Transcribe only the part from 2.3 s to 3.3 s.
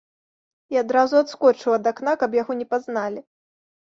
яго не пазналі.